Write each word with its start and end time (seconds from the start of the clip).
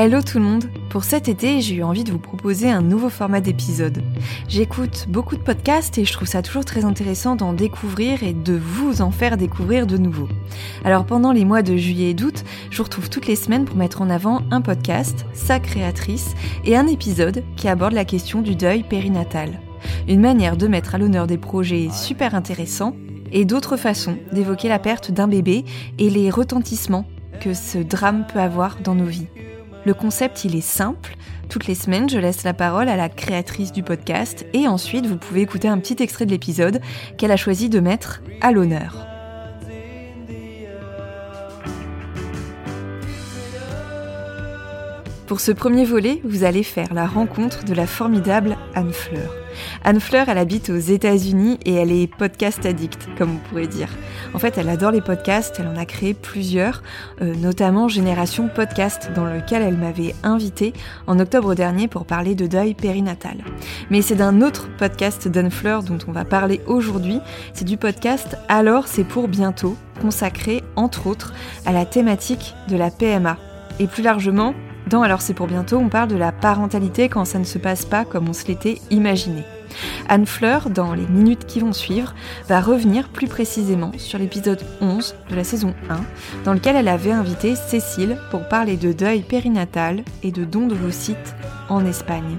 Hello 0.00 0.22
tout 0.22 0.38
le 0.38 0.44
monde 0.44 0.66
Pour 0.90 1.02
cet 1.02 1.28
été, 1.28 1.60
j'ai 1.60 1.74
eu 1.74 1.82
envie 1.82 2.04
de 2.04 2.12
vous 2.12 2.20
proposer 2.20 2.70
un 2.70 2.82
nouveau 2.82 3.08
format 3.08 3.40
d'épisode. 3.40 4.00
J'écoute 4.46 5.06
beaucoup 5.08 5.34
de 5.34 5.42
podcasts 5.42 5.98
et 5.98 6.04
je 6.04 6.12
trouve 6.12 6.28
ça 6.28 6.40
toujours 6.40 6.64
très 6.64 6.84
intéressant 6.84 7.34
d'en 7.34 7.52
découvrir 7.52 8.22
et 8.22 8.32
de 8.32 8.52
vous 8.52 9.02
en 9.02 9.10
faire 9.10 9.36
découvrir 9.36 9.88
de 9.88 9.96
nouveau. 9.96 10.28
Alors 10.84 11.04
pendant 11.04 11.32
les 11.32 11.44
mois 11.44 11.62
de 11.62 11.76
juillet 11.76 12.10
et 12.10 12.14
d'août, 12.14 12.44
je 12.70 12.76
vous 12.76 12.84
retrouve 12.84 13.10
toutes 13.10 13.26
les 13.26 13.34
semaines 13.34 13.64
pour 13.64 13.74
mettre 13.74 14.00
en 14.00 14.08
avant 14.08 14.42
un 14.52 14.60
podcast, 14.60 15.26
sa 15.32 15.58
créatrice, 15.58 16.36
et 16.64 16.76
un 16.76 16.86
épisode 16.86 17.42
qui 17.56 17.66
aborde 17.66 17.92
la 17.92 18.04
question 18.04 18.40
du 18.40 18.54
deuil 18.54 18.84
périnatal. 18.84 19.60
Une 20.06 20.20
manière 20.20 20.56
de 20.56 20.68
mettre 20.68 20.94
à 20.94 20.98
l'honneur 20.98 21.26
des 21.26 21.38
projets 21.38 21.88
super 21.90 22.36
intéressants 22.36 22.94
et 23.32 23.44
d'autres 23.44 23.76
façons 23.76 24.16
d'évoquer 24.30 24.68
la 24.68 24.78
perte 24.78 25.10
d'un 25.10 25.26
bébé 25.26 25.64
et 25.98 26.08
les 26.08 26.30
retentissements 26.30 27.08
que 27.40 27.52
ce 27.52 27.78
drame 27.78 28.28
peut 28.32 28.38
avoir 28.38 28.78
dans 28.80 28.94
nos 28.94 29.04
vies. 29.04 29.26
Le 29.84 29.94
concept, 29.94 30.44
il 30.44 30.56
est 30.56 30.60
simple. 30.60 31.16
Toutes 31.48 31.66
les 31.66 31.74
semaines, 31.74 32.10
je 32.10 32.18
laisse 32.18 32.44
la 32.44 32.52
parole 32.52 32.88
à 32.88 32.96
la 32.96 33.08
créatrice 33.08 33.72
du 33.72 33.82
podcast 33.82 34.44
et 34.52 34.68
ensuite, 34.68 35.06
vous 35.06 35.16
pouvez 35.16 35.40
écouter 35.40 35.68
un 35.68 35.78
petit 35.78 36.02
extrait 36.02 36.26
de 36.26 36.30
l'épisode 36.30 36.80
qu'elle 37.16 37.30
a 37.30 37.36
choisi 37.36 37.68
de 37.68 37.80
mettre 37.80 38.22
à 38.40 38.52
l'honneur. 38.52 39.06
Pour 45.26 45.40
ce 45.40 45.52
premier 45.52 45.84
volet, 45.84 46.22
vous 46.24 46.44
allez 46.44 46.62
faire 46.62 46.94
la 46.94 47.06
rencontre 47.06 47.64
de 47.64 47.74
la 47.74 47.86
formidable 47.86 48.56
Anne 48.74 48.92
Fleur. 48.92 49.47
Anne 49.84 50.00
Fleur, 50.00 50.28
elle 50.28 50.38
habite 50.38 50.70
aux 50.70 50.78
États-Unis 50.78 51.58
et 51.64 51.74
elle 51.74 51.92
est 51.92 52.06
podcast 52.06 52.64
addict, 52.66 53.08
comme 53.16 53.36
on 53.36 53.48
pourrait 53.48 53.66
dire. 53.66 53.88
En 54.34 54.38
fait, 54.38 54.58
elle 54.58 54.68
adore 54.68 54.90
les 54.90 55.00
podcasts, 55.00 55.56
elle 55.58 55.68
en 55.68 55.76
a 55.76 55.84
créé 55.84 56.14
plusieurs, 56.14 56.82
euh, 57.22 57.34
notamment 57.34 57.88
Génération 57.88 58.48
Podcast, 58.48 59.10
dans 59.14 59.24
lequel 59.24 59.62
elle 59.62 59.76
m'avait 59.76 60.14
invité 60.22 60.72
en 61.06 61.18
octobre 61.18 61.54
dernier 61.54 61.88
pour 61.88 62.04
parler 62.04 62.34
de 62.34 62.46
deuil 62.46 62.74
périnatal. 62.74 63.38
Mais 63.90 64.02
c'est 64.02 64.14
d'un 64.14 64.42
autre 64.42 64.68
podcast 64.78 65.28
d'Anne 65.28 65.50
Fleur 65.50 65.82
dont 65.82 65.98
on 66.06 66.12
va 66.12 66.24
parler 66.24 66.60
aujourd'hui. 66.66 67.20
C'est 67.54 67.64
du 67.64 67.76
podcast 67.76 68.36
Alors 68.48 68.86
c'est 68.86 69.04
pour 69.04 69.28
bientôt, 69.28 69.76
consacré 70.00 70.62
entre 70.76 71.06
autres 71.06 71.32
à 71.66 71.72
la 71.72 71.84
thématique 71.84 72.54
de 72.68 72.76
la 72.76 72.90
PMA. 72.90 73.36
Et 73.80 73.86
plus 73.86 74.02
largement, 74.02 74.54
Alors 74.96 75.20
c'est 75.20 75.34
pour 75.34 75.46
bientôt, 75.46 75.76
on 75.76 75.88
parle 75.88 76.08
de 76.08 76.16
la 76.16 76.32
parentalité 76.32 77.08
quand 77.08 77.24
ça 77.24 77.38
ne 77.38 77.44
se 77.44 77.58
passe 77.58 77.84
pas 77.84 78.04
comme 78.04 78.28
on 78.28 78.32
se 78.32 78.46
l'était 78.46 78.80
imaginé. 78.90 79.44
Anne 80.08 80.26
Fleur, 80.26 80.70
dans 80.70 80.94
les 80.94 81.06
minutes 81.06 81.46
qui 81.46 81.60
vont 81.60 81.74
suivre, 81.74 82.14
va 82.48 82.60
revenir 82.60 83.10
plus 83.10 83.28
précisément 83.28 83.92
sur 83.98 84.18
l'épisode 84.18 84.62
11 84.80 85.14
de 85.28 85.36
la 85.36 85.44
saison 85.44 85.74
1, 85.90 86.00
dans 86.44 86.54
lequel 86.54 86.74
elle 86.74 86.88
avait 86.88 87.12
invité 87.12 87.54
Cécile 87.54 88.18
pour 88.30 88.48
parler 88.48 88.76
de 88.76 88.92
deuil 88.92 89.20
périnatal 89.20 90.04
et 90.22 90.32
de 90.32 90.44
dons 90.44 90.66
de 90.66 90.90
sites 90.90 91.34
en 91.68 91.84
Espagne. 91.84 92.38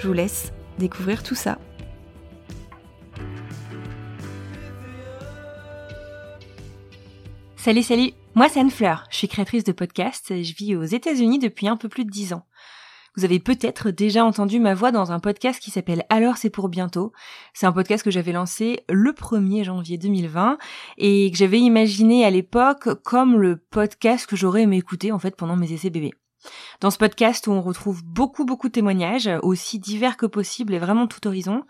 Je 0.00 0.06
vous 0.08 0.14
laisse 0.14 0.52
découvrir 0.78 1.22
tout 1.22 1.34
ça. 1.34 1.58
Salut, 7.56 7.82
salut 7.82 8.12
Moi 8.36 8.48
c'est 8.48 8.58
Anne 8.58 8.70
Fleur, 8.70 9.04
je 9.10 9.16
suis 9.16 9.28
créatrice 9.28 9.62
de 9.62 9.70
podcast 9.70 10.32
et 10.32 10.42
je 10.42 10.56
vis 10.56 10.74
aux 10.74 10.82
États-Unis 10.82 11.38
depuis 11.38 11.68
un 11.68 11.76
peu 11.76 11.88
plus 11.88 12.04
de 12.04 12.10
10 12.10 12.32
ans. 12.32 12.44
Vous 13.16 13.24
avez 13.24 13.38
peut-être 13.38 13.92
déjà 13.92 14.24
entendu 14.24 14.58
ma 14.58 14.74
voix 14.74 14.90
dans 14.90 15.12
un 15.12 15.20
podcast 15.20 15.62
qui 15.62 15.70
s'appelle 15.70 16.04
Alors 16.08 16.36
c'est 16.36 16.50
pour 16.50 16.68
bientôt. 16.68 17.12
C'est 17.52 17.66
un 17.66 17.72
podcast 17.72 18.02
que 18.02 18.10
j'avais 18.10 18.32
lancé 18.32 18.82
le 18.88 19.12
1er 19.12 19.62
janvier 19.62 19.98
2020 19.98 20.58
et 20.98 21.30
que 21.30 21.36
j'avais 21.36 21.60
imaginé 21.60 22.24
à 22.24 22.30
l'époque 22.30 23.00
comme 23.04 23.40
le 23.40 23.56
podcast 23.56 24.26
que 24.26 24.34
j'aurais 24.34 24.62
aimé 24.62 24.78
écouter 24.78 25.12
en 25.12 25.20
fait 25.20 25.36
pendant 25.36 25.54
mes 25.54 25.72
essais 25.72 25.90
bébés. 25.90 26.14
Dans 26.80 26.90
ce 26.90 26.98
podcast 26.98 27.46
où 27.46 27.52
on 27.52 27.62
retrouve 27.62 28.02
beaucoup 28.04 28.44
beaucoup 28.44 28.66
de 28.66 28.72
témoignages, 28.72 29.30
aussi 29.42 29.78
divers 29.78 30.16
que 30.16 30.26
possible 30.26 30.74
et 30.74 30.80
vraiment 30.80 31.06
tout 31.06 31.24
horizon, 31.28 31.62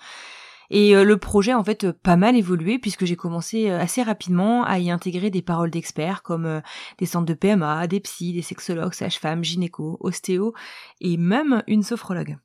et 0.70 0.96
euh, 0.96 1.04
le 1.04 1.16
projet 1.16 1.54
en 1.54 1.64
fait 1.64 1.90
pas 1.90 2.16
mal 2.16 2.36
évolué 2.36 2.78
puisque 2.78 3.04
j'ai 3.04 3.16
commencé 3.16 3.70
euh, 3.70 3.78
assez 3.78 4.02
rapidement 4.02 4.64
à 4.64 4.78
y 4.78 4.90
intégrer 4.90 5.30
des 5.30 5.42
paroles 5.42 5.70
d'experts 5.70 6.22
comme 6.22 6.46
euh, 6.46 6.60
des 6.98 7.06
centres 7.06 7.26
de 7.26 7.34
PMA, 7.34 7.86
des 7.86 8.00
psys, 8.00 8.32
des 8.32 8.42
sexologues, 8.42 8.94
sages-femmes, 8.94 9.44
gynéco, 9.44 9.98
ostéo 10.00 10.54
et 11.00 11.16
même 11.16 11.62
une 11.66 11.82
sophrologue. 11.82 12.36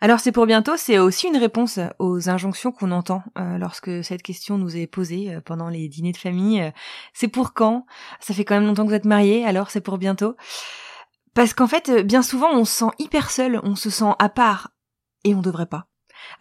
Alors 0.00 0.18
c'est 0.18 0.32
pour 0.32 0.46
bientôt, 0.46 0.76
c'est 0.76 0.98
aussi 0.98 1.28
une 1.28 1.36
réponse 1.36 1.78
aux 2.00 2.28
injonctions 2.28 2.72
qu'on 2.72 2.90
entend 2.90 3.22
lorsque 3.36 4.02
cette 4.02 4.22
question 4.22 4.58
nous 4.58 4.76
est 4.76 4.88
posée 4.88 5.38
pendant 5.44 5.68
les 5.68 5.88
dîners 5.88 6.10
de 6.10 6.16
famille. 6.16 6.72
c'est 7.14 7.28
pour 7.28 7.52
quand? 7.52 7.86
Ça 8.18 8.34
fait 8.34 8.44
quand 8.44 8.56
même 8.56 8.66
longtemps 8.66 8.82
que 8.82 8.88
vous 8.88 8.96
êtes 8.96 9.04
mariés, 9.04 9.44
alors 9.44 9.70
c'est 9.70 9.80
pour 9.80 9.98
bientôt. 9.98 10.34
Parce 11.34 11.54
qu'en 11.54 11.68
fait, 11.68 12.04
bien 12.04 12.22
souvent, 12.22 12.50
on 12.52 12.64
se 12.64 12.72
sent 12.80 12.90
hyper 12.98 13.30
seul, 13.30 13.60
on 13.62 13.76
se 13.76 13.90
sent 13.90 14.12
à 14.18 14.28
part, 14.28 14.72
et 15.22 15.36
on 15.36 15.40
devrait 15.40 15.66
pas. 15.66 15.86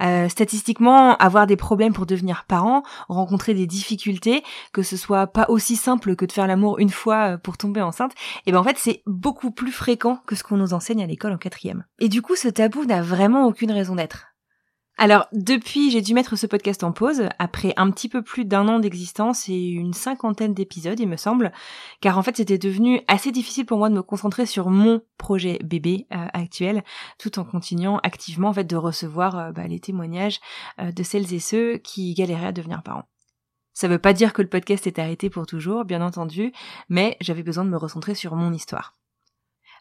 Euh, 0.02 0.30
statistiquement, 0.30 1.16
avoir 1.18 1.48
des 1.48 1.56
problèmes 1.56 1.94
pour 1.94 2.06
devenir 2.06 2.46
parent, 2.48 2.84
rencontrer 3.10 3.54
des 3.54 3.68
difficultés, 3.68 4.44
que 4.74 4.84
ce 4.84 4.98
soit 4.98 5.28
pas 5.28 5.46
aussi 5.50 5.76
simple 5.76 6.16
que 6.16 6.26
de 6.26 6.32
faire 6.32 6.48
l'amour 6.48 6.80
une 6.80 6.90
fois 6.90 7.34
euh, 7.34 7.38
pour 7.38 7.58
tomber 7.58 7.82
enceinte, 7.82 8.12
et 8.12 8.42
eh 8.48 8.52
ben 8.52 8.60
en 8.60 8.64
fait 8.64 8.78
c'est 8.78 9.04
beaucoup 9.06 9.52
plus 9.52 9.72
fréquent 9.72 10.22
que 10.26 10.36
ce 10.36 10.44
qu'on 10.44 10.58
nous 10.58 10.74
enseigne 10.74 11.04
à 11.04 11.08
l'école 11.08 11.34
en 11.34 11.38
quatrième. 11.38 11.86
Et 12.00 12.10
du 12.10 12.22
coup, 12.22 12.36
ce 12.36 12.48
tabou 12.48 12.86
n'a 12.86 13.02
vraiment 13.02 13.46
aucune 13.46 13.72
raison 13.72 13.96
d'être. 13.96 14.31
Alors, 14.98 15.26
depuis, 15.32 15.90
j'ai 15.90 16.02
dû 16.02 16.14
mettre 16.14 16.36
ce 16.36 16.46
podcast 16.46 16.84
en 16.84 16.92
pause, 16.92 17.24
après 17.40 17.74
un 17.76 17.90
petit 17.90 18.08
peu 18.08 18.22
plus 18.22 18.46
d'un 18.46 18.68
an 18.68 18.78
d'existence 18.78 19.50
et 19.50 19.70
une 19.70 19.94
cinquantaine 19.94 20.54
d'épisodes, 20.54 21.00
il 21.00 21.08
me 21.08 21.16
semble, 21.16 21.52
car 22.02 22.18
en 22.18 22.24
fait, 22.24 22.38
c'était 22.38 22.60
devenu 22.60 23.02
assez 23.08 23.32
difficile 23.32 23.66
pour 23.66 23.80
moi 23.80 23.90
de 23.90 23.96
me 23.96 24.04
concentrer 24.04 24.46
sur 24.46 24.70
mon 24.70 25.02
projet 25.18 25.58
bébé 25.64 26.06
euh, 26.14 26.28
actuel, 26.34 26.84
tout 27.18 27.40
en 27.40 27.46
continuant 27.46 27.98
activement, 28.04 28.50
en 28.50 28.54
fait, 28.54 28.66
de 28.66 28.76
recevoir 28.76 29.38
euh, 29.38 29.52
bah, 29.52 29.66
les 29.66 29.80
témoignages 29.80 30.40
euh, 30.80 30.92
de 30.92 31.04
celles 31.04 31.34
et 31.34 31.40
ceux 31.40 31.78
qui 31.78 32.14
galéraient 32.14 32.48
à 32.48 32.52
devenir 32.52 32.84
parents. 32.84 33.08
Ça 33.74 33.88
veut 33.88 33.98
pas 33.98 34.14
dire 34.14 34.34
que 34.34 34.42
le 34.42 34.50
podcast 34.50 34.86
est 34.86 35.00
arrêté 35.00 35.30
pour 35.30 35.48
toujours, 35.48 35.86
bien 35.86 36.02
entendu, 36.02 36.52
mais 36.90 37.18
j'avais 37.22 37.44
besoin 37.44 37.66
de 37.66 37.70
me 37.70 37.78
recentrer 37.78 38.14
sur 38.14 38.36
mon 38.36 38.54
histoire. 38.54 39.01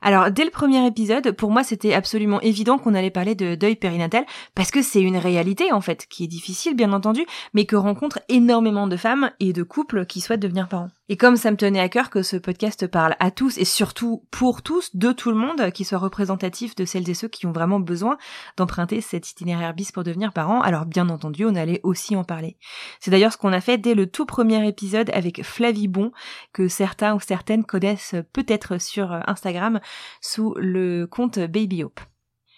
Alors 0.02 0.31
dès 0.31 0.44
le 0.44 0.50
premier 0.50 0.87
épisode, 0.87 1.32
pour 1.32 1.50
moi 1.50 1.62
c'était 1.62 1.93
absolument 1.94 2.41
évident 2.41 2.79
qu'on 2.79 2.94
allait 2.94 3.11
parler 3.11 3.35
de 3.35 3.55
deuil 3.55 3.76
périnatal 3.76 4.25
parce 4.55 4.70
que 4.70 4.82
c'est 4.82 5.02
une 5.02 5.19
réalité 5.19 5.73
en 5.73 5.81
fait 5.81 6.06
qui 6.06 6.25
est 6.25 6.29
difficile 6.29 6.75
bien 6.75 6.93
entendu, 6.93 7.26
mais 7.52 7.67
que 7.67 7.76
rencontrent 7.76 8.20
énormément 8.29 8.87
de 8.87 8.97
femmes 8.97 9.31
et 9.41 9.52
de 9.52 9.62
couples 9.62 10.06
qui 10.06 10.20
souhaitent 10.20 10.41
devenir 10.41 10.69
parents. 10.69 10.91
Et 11.12 11.17
comme 11.17 11.37
ça 11.37 11.51
me 11.51 11.57
tenait 11.57 11.81
à 11.81 11.89
cœur 11.89 12.09
que 12.09 12.23
ce 12.23 12.37
podcast 12.37 12.87
parle 12.87 13.17
à 13.19 13.33
tous 13.33 13.59
et 13.59 13.65
surtout 13.65 14.23
pour 14.31 14.62
tous, 14.62 14.95
de 14.95 15.11
tout 15.11 15.31
le 15.31 15.37
monde, 15.37 15.73
qui 15.73 15.85
soit 15.85 15.99
représentatif 15.99 16.77
de 16.77 16.85
celles 16.85 17.11
et 17.11 17.15
ceux 17.15 17.27
qui 17.27 17.47
ont 17.47 17.53
vraiment 17.53 17.81
besoin 17.81 18.17
d'emprunter 18.57 19.01
cet 19.01 19.29
itinéraire 19.29 19.75
bis 19.75 19.91
pour 19.91 20.05
devenir 20.05 20.33
parents, 20.33 20.61
alors 20.61 20.87
bien 20.87 21.09
entendu, 21.09 21.45
on 21.47 21.57
allait 21.57 21.81
aussi 21.83 22.15
en 22.15 22.23
parler. 22.23 22.59
C'est 23.01 23.11
d'ailleurs 23.11 23.33
ce 23.33 23.39
qu'on 23.39 23.53
a 23.53 23.61
fait 23.61 23.77
dès 23.77 23.97
le 23.97 24.07
tout 24.07 24.25
premier 24.25 24.65
épisode 24.69 25.11
avec 25.12 25.43
Flavie 25.43 25.89
Bon, 25.89 26.12
que 26.53 26.69
certains 26.69 27.17
ou 27.17 27.19
certaines 27.19 27.65
connaissent 27.65 28.15
peut-être 28.33 28.81
sur 28.81 29.13
Instagram 29.27 29.81
sous 30.21 30.55
le 30.59 31.09
compte 31.09 31.41
Baby 31.41 31.83
Hope. 31.83 31.99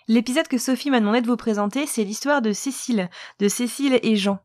L'épisode 0.09 0.49
que 0.49 0.59
Sophie 0.59 0.91
m'a 0.91 1.01
demandé 1.01 1.23
de 1.23 1.27
vous 1.27 1.39
présenter, 1.39 1.87
c'est 1.87 2.05
l'histoire 2.05 2.43
de 2.43 2.53
Cécile, 2.53 3.09
de 3.39 3.49
Cécile 3.49 3.99
et 4.03 4.17
Jean. 4.17 4.41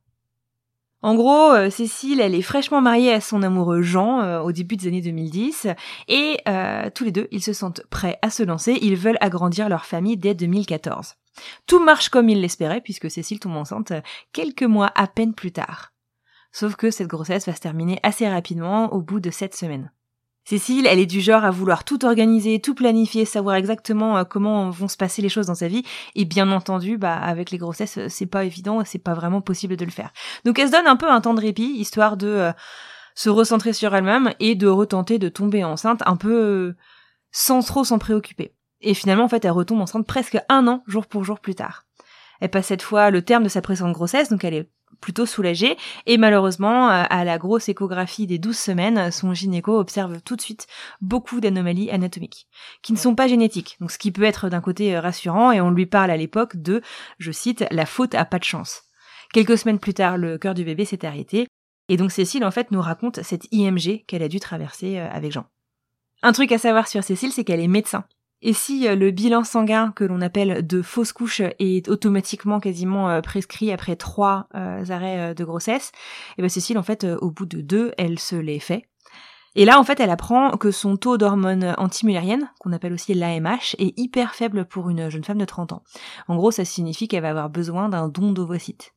En 1.03 1.13
gros, 1.13 1.51
euh, 1.51 1.69
Cécile, 1.69 2.19
elle 2.21 2.33
est 2.33 2.41
fraîchement 2.41 2.81
mariée 2.81 3.13
à 3.13 3.21
son 3.21 3.43
amoureux 3.43 3.83
Jean 3.83 4.21
euh, 4.21 4.39
au 4.39 4.51
début 4.51 4.77
des 4.77 4.87
années 4.87 5.01
2010 5.01 5.67
et 6.07 6.39
euh, 6.47 6.89
tous 6.93 7.03
les 7.03 7.11
deux, 7.11 7.27
ils 7.31 7.43
se 7.43 7.53
sentent 7.53 7.83
prêts 7.91 8.17
à 8.23 8.31
se 8.31 8.41
lancer, 8.41 8.79
ils 8.81 8.95
veulent 8.95 9.17
agrandir 9.21 9.69
leur 9.69 9.85
famille 9.85 10.17
dès 10.17 10.33
2014. 10.33 11.13
Tout 11.67 11.83
marche 11.83 12.09
comme 12.09 12.29
ils 12.29 12.41
l'espéraient 12.41 12.81
puisque 12.81 13.11
Cécile 13.11 13.39
tombe 13.39 13.57
enceinte 13.57 13.93
quelques 14.33 14.63
mois 14.63 14.91
à 14.95 15.05
peine 15.05 15.35
plus 15.35 15.51
tard. 15.51 15.93
Sauf 16.51 16.75
que 16.75 16.89
cette 16.89 17.07
grossesse 17.07 17.45
va 17.45 17.53
se 17.53 17.61
terminer 17.61 17.99
assez 18.01 18.27
rapidement 18.27 18.91
au 18.91 19.01
bout 19.01 19.19
de 19.19 19.29
sept 19.29 19.55
semaines. 19.55 19.91
Cécile, 20.47 20.87
elle 20.87 20.99
est 20.99 21.05
du 21.05 21.19
genre 21.19 21.43
à 21.43 21.51
vouloir 21.51 21.83
tout 21.83 22.05
organiser, 22.05 22.61
tout 22.61 22.73
planifier, 22.73 23.25
savoir 23.25 23.57
exactement 23.57 24.15
euh, 24.15 24.23
comment 24.23 24.69
vont 24.69 24.87
se 24.87 24.95
passer 24.95 25.21
les 25.21 25.27
choses 25.27 25.47
dans 25.47 25.55
sa 25.55 25.67
vie. 25.67 25.83
Et 26.15 26.23
bien 26.23 26.49
entendu, 26.53 26.97
bah, 26.97 27.17
avec 27.17 27.51
les 27.51 27.57
grossesses, 27.57 27.97
euh, 27.97 28.07
c'est 28.07 28.27
pas 28.27 28.45
évident, 28.45 28.81
c'est 28.85 28.97
pas 28.97 29.13
vraiment 29.13 29.41
possible 29.41 29.75
de 29.75 29.83
le 29.83 29.91
faire. 29.91 30.13
Donc 30.45 30.57
elle 30.57 30.67
se 30.67 30.71
donne 30.71 30.87
un 30.87 30.95
peu 30.95 31.11
un 31.11 31.19
temps 31.19 31.33
de 31.33 31.41
répit, 31.41 31.73
histoire 31.75 32.15
de 32.15 32.27
euh, 32.27 32.51
se 33.13 33.29
recentrer 33.29 33.73
sur 33.73 33.93
elle-même 33.93 34.31
et 34.39 34.55
de 34.55 34.67
retenter 34.67 35.19
de 35.19 35.27
tomber 35.27 35.65
enceinte 35.65 36.01
un 36.05 36.15
peu 36.15 36.75
sans 37.29 37.61
trop 37.61 37.83
s'en 37.83 37.99
préoccuper. 37.99 38.55
Et 38.79 38.93
finalement, 38.93 39.25
en 39.25 39.29
fait, 39.29 39.43
elle 39.43 39.51
retombe 39.51 39.81
enceinte 39.81 40.07
presque 40.07 40.37
un 40.47 40.65
an, 40.67 40.81
jour 40.87 41.07
pour 41.07 41.25
jour 41.25 41.41
plus 41.41 41.55
tard. 41.55 41.83
Elle 42.39 42.51
passe 42.51 42.67
cette 42.67 42.83
fois 42.83 43.09
le 43.09 43.21
terme 43.21 43.43
de 43.43 43.49
sa 43.49 43.61
précédente 43.61 43.91
grossesse, 43.91 44.29
donc 44.29 44.45
elle 44.45 44.53
est 44.53 44.69
plutôt 45.01 45.25
soulagée. 45.25 45.77
Et 46.05 46.17
malheureusement, 46.17 46.89
euh, 46.89 47.03
à 47.09 47.23
la 47.23 47.37
grosse 47.37 47.69
échographie 47.69 48.27
des 48.27 48.37
12 48.37 48.57
semaines, 48.57 49.11
son 49.11 49.33
gynéco 49.33 49.77
observe 49.79 50.21
tout 50.21 50.35
de 50.35 50.41
suite 50.41 50.67
beaucoup 51.01 51.39
d'anomalies 51.39 51.91
anatomiques, 51.91 52.47
qui 52.81 52.93
ne 52.93 52.97
sont 52.97 53.15
pas 53.15 53.27
génétiques. 53.27 53.77
Donc 53.79 53.91
ce 53.91 53.97
qui 53.97 54.11
peut 54.11 54.23
être 54.23 54.49
d'un 54.49 54.61
côté 54.61 54.95
euh, 54.95 55.01
rassurant, 55.01 55.51
et 55.51 55.61
on 55.61 55.71
lui 55.71 55.85
parle 55.85 56.11
à 56.11 56.17
l'époque 56.17 56.57
de, 56.57 56.81
je 57.19 57.31
cite, 57.31 57.65
la 57.71 57.85
faute 57.85 58.15
à 58.15 58.25
pas 58.25 58.39
de 58.39 58.43
chance. 58.43 58.83
Quelques 59.33 59.57
semaines 59.57 59.79
plus 59.79 59.93
tard, 59.93 60.17
le 60.17 60.37
cœur 60.37 60.53
du 60.53 60.63
bébé 60.63 60.85
s'est 60.85 61.05
arrêté, 61.05 61.47
et 61.89 61.97
donc 61.97 62.11
Cécile 62.11 62.45
en 62.45 62.51
fait 62.51 62.71
nous 62.71 62.81
raconte 62.81 63.21
cette 63.23 63.47
IMG 63.51 64.03
qu'elle 64.07 64.23
a 64.23 64.27
dû 64.27 64.39
traverser 64.39 64.99
euh, 64.99 65.09
avec 65.11 65.31
Jean. 65.31 65.45
Un 66.23 66.31
truc 66.31 66.51
à 66.51 66.57
savoir 66.57 66.87
sur 66.87 67.03
Cécile, 67.03 67.31
c'est 67.31 67.43
qu'elle 67.43 67.59
est 67.59 67.67
médecin. 67.67 68.05
Et 68.41 68.53
si 68.53 68.87
euh, 68.87 68.95
le 68.95 69.11
bilan 69.11 69.43
sanguin 69.43 69.91
que 69.95 70.03
l'on 70.03 70.21
appelle 70.21 70.65
de 70.65 70.81
fausse 70.81 71.11
couche 71.11 71.41
est 71.59 71.89
automatiquement 71.89 72.59
quasiment 72.59 73.09
euh, 73.09 73.21
prescrit 73.21 73.71
après 73.71 73.95
trois 73.95 74.47
euh, 74.53 74.85
arrêts 74.89 75.33
de 75.33 75.43
grossesse, 75.43 75.91
et 75.93 76.33
eh 76.37 76.41
ben 76.43 76.49
Cécile 76.49 76.77
en 76.77 76.83
fait 76.83 77.05
au 77.19 77.31
bout 77.31 77.45
de 77.45 77.61
deux, 77.61 77.93
elle 77.97 78.19
se 78.19 78.35
les 78.35 78.59
fait. 78.59 78.87
Et 79.55 79.65
là 79.65 79.79
en 79.79 79.83
fait 79.83 79.99
elle 79.99 80.11
apprend 80.11 80.51
que 80.51 80.69
son 80.69 80.97
taux 80.97 81.17
d'hormones 81.17 81.73
antimullériennes, 81.77 82.51
qu'on 82.59 82.73
appelle 82.73 82.93
aussi 82.93 83.15
l'AMH, 83.15 83.75
est 83.79 83.97
hyper 83.97 84.35
faible 84.35 84.65
pour 84.65 84.89
une 84.89 85.09
jeune 85.09 85.23
femme 85.23 85.39
de 85.39 85.45
30 85.45 85.73
ans. 85.73 85.83
En 86.27 86.35
gros 86.35 86.51
ça 86.51 86.63
signifie 86.63 87.07
qu'elle 87.07 87.23
va 87.23 87.31
avoir 87.31 87.49
besoin 87.49 87.89
d'un 87.89 88.07
don 88.07 88.31
d'ovocytes. 88.31 88.93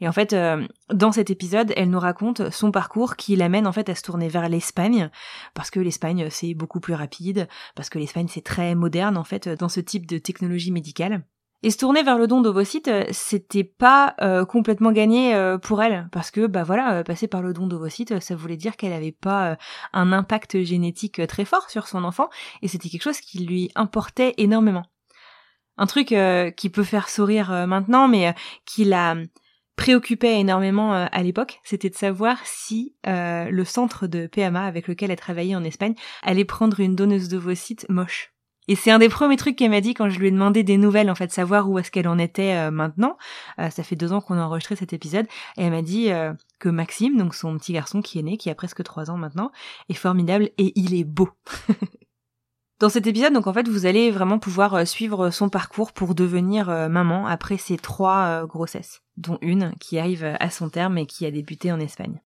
Et 0.00 0.08
en 0.08 0.12
fait, 0.12 0.32
euh, 0.32 0.66
dans 0.92 1.12
cet 1.12 1.30
épisode, 1.30 1.72
elle 1.76 1.90
nous 1.90 1.98
raconte 1.98 2.50
son 2.50 2.70
parcours 2.70 3.16
qui 3.16 3.36
l'amène 3.36 3.66
en 3.66 3.72
fait 3.72 3.88
à 3.88 3.94
se 3.94 4.02
tourner 4.02 4.28
vers 4.28 4.48
l'Espagne, 4.48 5.10
parce 5.54 5.70
que 5.70 5.80
l'Espagne 5.80 6.28
c'est 6.30 6.54
beaucoup 6.54 6.80
plus 6.80 6.94
rapide, 6.94 7.48
parce 7.74 7.88
que 7.88 7.98
l'Espagne 7.98 8.28
c'est 8.28 8.44
très 8.44 8.74
moderne 8.74 9.16
en 9.16 9.24
fait 9.24 9.48
dans 9.48 9.68
ce 9.68 9.80
type 9.80 10.06
de 10.06 10.18
technologie 10.18 10.72
médicale. 10.72 11.24
Et 11.62 11.70
se 11.70 11.78
tourner 11.78 12.02
vers 12.02 12.18
le 12.18 12.26
don 12.26 12.42
d'ovocytes, 12.42 12.90
c'était 13.12 13.64
pas 13.64 14.14
euh, 14.20 14.44
complètement 14.44 14.92
gagné 14.92 15.34
euh, 15.34 15.56
pour 15.56 15.82
elle, 15.82 16.06
parce 16.12 16.30
que 16.30 16.46
bah 16.46 16.62
voilà, 16.62 17.02
passer 17.02 17.26
par 17.26 17.40
le 17.40 17.54
don 17.54 17.66
d'ovocytes, 17.66 18.20
ça 18.20 18.36
voulait 18.36 18.58
dire 18.58 18.76
qu'elle 18.76 18.92
avait 18.92 19.12
pas 19.12 19.56
un 19.94 20.12
impact 20.12 20.62
génétique 20.62 21.26
très 21.26 21.46
fort 21.46 21.70
sur 21.70 21.88
son 21.88 22.04
enfant, 22.04 22.28
et 22.60 22.68
c'était 22.68 22.90
quelque 22.90 23.02
chose 23.02 23.20
qui 23.20 23.38
lui 23.38 23.70
importait 23.74 24.34
énormément. 24.36 24.84
Un 25.78 25.86
truc 25.86 26.14
qui 26.56 26.70
peut 26.70 26.84
faire 26.84 27.08
sourire 27.08 27.66
maintenant, 27.66 28.08
mais 28.08 28.34
qui 28.64 28.84
l'a 28.84 29.16
préoccupait 29.76 30.40
énormément 30.40 30.94
euh, 30.94 31.06
à 31.12 31.22
l'époque, 31.22 31.60
c'était 31.62 31.90
de 31.90 31.94
savoir 31.94 32.38
si 32.44 32.94
euh, 33.06 33.50
le 33.50 33.64
centre 33.64 34.06
de 34.06 34.26
PMA 34.26 34.64
avec 34.64 34.88
lequel 34.88 35.10
elle 35.10 35.18
travaillait 35.18 35.54
en 35.54 35.64
Espagne 35.64 35.94
allait 36.22 36.44
prendre 36.44 36.80
une 36.80 36.96
donneuse 36.96 37.28
d'ovocytes 37.28 37.86
moche. 37.88 38.32
Et 38.68 38.74
c'est 38.74 38.90
un 38.90 38.98
des 38.98 39.08
premiers 39.08 39.36
trucs 39.36 39.54
qu'elle 39.54 39.70
m'a 39.70 39.80
dit 39.80 39.94
quand 39.94 40.08
je 40.08 40.18
lui 40.18 40.26
ai 40.26 40.30
demandé 40.32 40.64
des 40.64 40.76
nouvelles, 40.76 41.08
en 41.08 41.14
fait, 41.14 41.30
savoir 41.30 41.70
où 41.70 41.78
est-ce 41.78 41.92
qu'elle 41.92 42.08
en 42.08 42.18
était 42.18 42.56
euh, 42.56 42.72
maintenant. 42.72 43.16
ça 43.58 43.84
fait 43.84 43.94
deux 43.94 44.12
ans 44.12 44.20
qu'on 44.20 44.38
a 44.38 44.42
enregistré 44.42 44.74
cet 44.74 44.92
épisode. 44.92 45.26
Et 45.56 45.62
elle 45.62 45.70
m'a 45.70 45.82
dit 45.82 46.10
que 46.58 46.68
Maxime, 46.68 47.16
donc 47.16 47.36
son 47.36 47.56
petit 47.58 47.74
garçon 47.74 48.02
qui 48.02 48.18
est 48.18 48.22
né, 48.22 48.36
qui 48.36 48.50
a 48.50 48.56
presque 48.56 48.82
trois 48.82 49.08
ans 49.08 49.18
maintenant, 49.18 49.52
est 49.88 49.94
formidable 49.94 50.50
et 50.58 50.72
il 50.74 50.96
est 50.96 51.04
beau. 51.04 51.28
Dans 52.78 52.90
cet 52.90 53.06
épisode, 53.06 53.32
donc 53.32 53.46
en 53.46 53.54
fait, 53.54 53.68
vous 53.68 53.86
allez 53.86 54.10
vraiment 54.10 54.38
pouvoir 54.38 54.74
euh, 54.74 54.84
suivre 54.84 55.30
son 55.30 55.48
parcours 55.48 55.92
pour 55.92 56.14
devenir 56.14 56.68
euh, 56.68 56.90
maman 56.90 57.26
après 57.26 57.56
ses 57.56 57.78
trois 57.78 58.26
euh, 58.26 58.46
grossesses, 58.46 59.00
dont 59.16 59.38
une 59.40 59.72
qui 59.80 59.98
arrive 59.98 60.36
à 60.38 60.50
son 60.50 60.68
terme 60.68 60.98
et 60.98 61.06
qui 61.06 61.24
a 61.24 61.30
débuté 61.30 61.72
en 61.72 61.80
Espagne. 61.80 62.20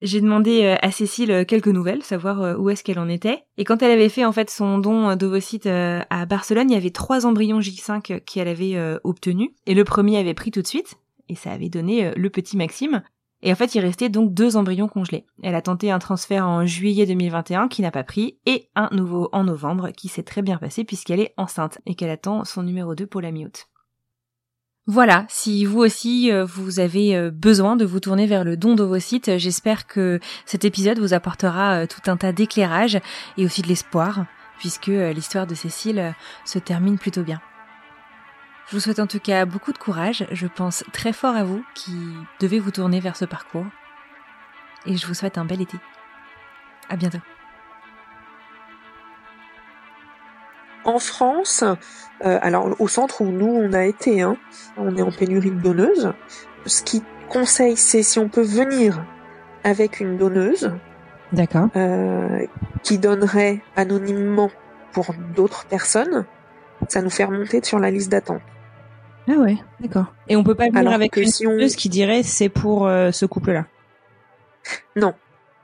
J'ai 0.00 0.22
demandé 0.22 0.78
à 0.80 0.92
Cécile 0.92 1.44
quelques 1.44 1.66
nouvelles, 1.66 2.04
savoir 2.04 2.60
où 2.60 2.70
est-ce 2.70 2.84
qu'elle 2.84 3.00
en 3.00 3.08
était. 3.08 3.42
Et 3.56 3.64
quand 3.64 3.82
elle 3.82 3.90
avait 3.90 4.08
fait 4.08 4.24
en 4.24 4.30
fait 4.30 4.48
son 4.48 4.78
don 4.78 5.16
d'ovocytes 5.16 5.66
à 5.66 6.24
Barcelone, 6.24 6.70
il 6.70 6.74
y 6.74 6.76
avait 6.76 6.90
trois 6.90 7.26
embryons 7.26 7.58
J5 7.58 8.20
qu'elle 8.20 8.46
avait 8.46 8.80
obtenus. 9.02 9.50
Et 9.66 9.74
le 9.74 9.82
premier 9.82 10.18
avait 10.18 10.34
pris 10.34 10.52
tout 10.52 10.62
de 10.62 10.68
suite, 10.68 10.94
et 11.28 11.34
ça 11.34 11.50
avait 11.50 11.68
donné 11.68 12.12
le 12.14 12.30
petit 12.30 12.56
Maxime. 12.56 13.02
Et 13.42 13.52
en 13.52 13.54
fait, 13.54 13.74
il 13.74 13.80
restait 13.80 14.08
donc 14.08 14.34
deux 14.34 14.56
embryons 14.56 14.88
congelés. 14.88 15.24
Elle 15.42 15.54
a 15.54 15.62
tenté 15.62 15.90
un 15.90 15.98
transfert 15.98 16.46
en 16.46 16.66
juillet 16.66 17.06
2021 17.06 17.68
qui 17.68 17.82
n'a 17.82 17.90
pas 17.90 18.02
pris 18.02 18.38
et 18.46 18.68
un 18.74 18.88
nouveau 18.92 19.28
en 19.32 19.44
novembre 19.44 19.90
qui 19.90 20.08
s'est 20.08 20.24
très 20.24 20.42
bien 20.42 20.58
passé 20.58 20.84
puisqu'elle 20.84 21.20
est 21.20 21.34
enceinte 21.36 21.78
et 21.86 21.94
qu'elle 21.94 22.10
attend 22.10 22.44
son 22.44 22.62
numéro 22.62 22.94
2 22.94 23.06
pour 23.06 23.20
la 23.20 23.30
mi-août. 23.30 23.68
Voilà, 24.90 25.26
si 25.28 25.66
vous 25.66 25.80
aussi 25.80 26.32
euh, 26.32 26.46
vous 26.46 26.80
avez 26.80 27.14
euh, 27.14 27.30
besoin 27.30 27.76
de 27.76 27.84
vous 27.84 28.00
tourner 28.00 28.26
vers 28.26 28.42
le 28.42 28.56
don 28.56 28.74
d'ovocytes, 28.74 29.36
j'espère 29.36 29.86
que 29.86 30.18
cet 30.46 30.64
épisode 30.64 30.98
vous 30.98 31.12
apportera 31.12 31.82
euh, 31.82 31.86
tout 31.86 32.10
un 32.10 32.16
tas 32.16 32.32
d'éclairage 32.32 32.98
et 33.36 33.44
aussi 33.44 33.60
de 33.60 33.68
l'espoir 33.68 34.24
puisque 34.58 34.86
l'histoire 34.86 35.46
de 35.46 35.54
Cécile 35.54 36.14
se 36.44 36.58
termine 36.58 36.98
plutôt 36.98 37.22
bien. 37.22 37.40
Je 38.68 38.76
vous 38.76 38.80
souhaite 38.80 38.98
en 38.98 39.06
tout 39.06 39.18
cas 39.18 39.46
beaucoup 39.46 39.72
de 39.72 39.78
courage. 39.78 40.26
Je 40.30 40.46
pense 40.46 40.84
très 40.92 41.14
fort 41.14 41.34
à 41.34 41.42
vous 41.42 41.64
qui 41.74 41.96
devez 42.38 42.58
vous 42.58 42.70
tourner 42.70 43.00
vers 43.00 43.16
ce 43.16 43.24
parcours. 43.24 43.64
Et 44.84 44.94
je 44.96 45.06
vous 45.06 45.14
souhaite 45.14 45.38
un 45.38 45.46
bel 45.46 45.62
été. 45.62 45.78
À 46.90 46.96
bientôt. 46.96 47.18
En 50.84 50.98
France, 50.98 51.64
euh, 52.24 52.38
alors 52.42 52.78
au 52.78 52.88
centre 52.88 53.22
où 53.22 53.30
nous 53.30 53.46
on 53.46 53.72
a 53.72 53.84
été, 53.84 54.20
hein, 54.20 54.36
on 54.76 54.96
est 54.96 55.02
en 55.02 55.12
pénurie 55.12 55.50
de 55.50 55.60
donneuses. 55.60 56.12
Ce 56.66 56.82
qui 56.82 57.02
conseille, 57.30 57.76
c'est 57.76 58.02
si 58.02 58.18
on 58.18 58.28
peut 58.28 58.42
venir 58.42 59.02
avec 59.64 59.98
une 60.00 60.18
donneuse, 60.18 60.72
d'accord, 61.32 61.68
euh, 61.76 62.46
qui 62.82 62.98
donnerait 62.98 63.62
anonymement 63.76 64.50
pour 64.92 65.14
d'autres 65.34 65.64
personnes, 65.66 66.26
ça 66.88 67.00
nous 67.02 67.10
fait 67.10 67.24
remonter 67.24 67.62
sur 67.62 67.78
la 67.78 67.90
liste 67.90 68.10
d'attente. 68.10 68.42
Ah 69.28 69.36
ouais, 69.38 69.58
d'accord. 69.80 70.06
Et 70.28 70.36
on 70.36 70.42
peut 70.44 70.54
pas 70.54 70.68
venir 70.68 70.90
avec 70.90 71.16
une 71.16 71.26
si 71.26 71.46
on... 71.46 71.58
qui 71.58 71.90
dirait 71.90 72.22
c'est 72.22 72.48
pour 72.48 72.86
euh, 72.86 73.12
ce 73.12 73.26
couple-là. 73.26 73.66
Non, 74.96 75.14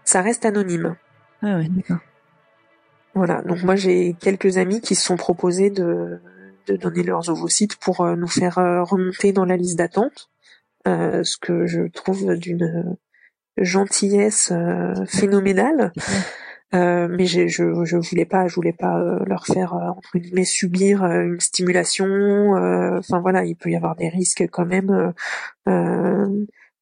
ça 0.04 0.21
reste 0.21 0.44
anonyme. 0.44 0.97
Ah 1.42 1.56
ouais, 1.56 1.68
d'accord. 1.71 1.99
Voilà, 3.14 3.40
donc 3.42 3.62
moi 3.62 3.75
j'ai 3.75 4.16
quelques 4.21 4.59
amis 4.59 4.80
qui 4.80 4.94
se 4.94 5.04
sont 5.04 5.16
proposés 5.16 5.71
de, 5.71 6.21
de 6.66 6.76
donner 6.76 7.02
leurs 7.02 7.30
ovocytes 7.30 7.76
pour 7.76 8.02
euh, 8.02 8.16
nous 8.16 8.28
faire 8.28 8.59
euh, 8.59 8.83
remonter 8.83 9.33
dans 9.33 9.44
la 9.47 9.56
liste 9.56 9.78
d'attente, 9.78 10.30
ce 10.85 11.37
que 11.38 11.66
je 11.66 11.88
trouve 11.88 12.35
d'une 12.37 12.97
gentillesse 13.56 14.52
phénoménale. 15.06 15.92
Euh, 16.75 17.09
mais 17.09 17.26
je, 17.26 17.47
je 17.47 17.97
voulais 17.97 18.25
pas, 18.25 18.49
je 18.49 18.54
voulais 18.54 18.73
pas 18.73 18.99
euh, 18.99 19.21
leur 19.26 19.47
faire 19.47 19.75
euh, 19.75 19.90
entre 19.90 20.19
guillemets 20.19 20.45
subir 20.45 21.04
une 21.04 21.40
stimulation. 21.40 22.52
Enfin 22.99 23.21
voilà, 23.21 23.45
il 23.45 23.57
peut 23.57 23.71
y 23.71 23.76
avoir 23.76 23.97
des 23.97 24.09
risques 24.09 24.47
quand 24.50 24.66
même 24.66 25.12